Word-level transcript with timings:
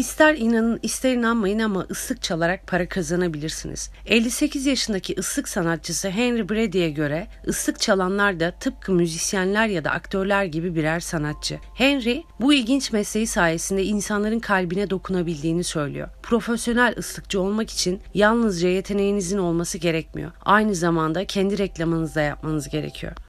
İster 0.00 0.34
inanın 0.34 0.78
ister 0.82 1.12
inanmayın 1.12 1.58
ama 1.58 1.86
ıslık 1.90 2.22
çalarak 2.22 2.66
para 2.66 2.88
kazanabilirsiniz. 2.88 3.90
58 4.06 4.66
yaşındaki 4.66 5.14
ıslık 5.18 5.48
sanatçısı 5.48 6.10
Henry 6.10 6.48
Brady'e 6.48 6.90
göre 6.90 7.26
ıslık 7.48 7.80
çalanlar 7.80 8.40
da 8.40 8.50
tıpkı 8.50 8.92
müzisyenler 8.92 9.66
ya 9.66 9.84
da 9.84 9.90
aktörler 9.90 10.44
gibi 10.44 10.74
birer 10.74 11.00
sanatçı. 11.00 11.58
Henry 11.74 12.22
bu 12.40 12.52
ilginç 12.52 12.92
mesleği 12.92 13.26
sayesinde 13.26 13.84
insanların 13.84 14.38
kalbine 14.38 14.90
dokunabildiğini 14.90 15.64
söylüyor. 15.64 16.08
Profesyonel 16.22 16.94
ıslıkçı 16.98 17.40
olmak 17.40 17.70
için 17.70 18.00
yalnızca 18.14 18.68
yeteneğinizin 18.68 19.38
olması 19.38 19.78
gerekmiyor. 19.78 20.30
Aynı 20.44 20.74
zamanda 20.74 21.24
kendi 21.24 21.58
reklamınızı 21.58 22.14
da 22.14 22.20
yapmanız 22.20 22.68
gerekiyor. 22.68 23.12